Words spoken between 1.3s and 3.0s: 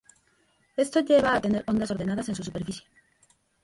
a tener ondas ordenadas en su superficie.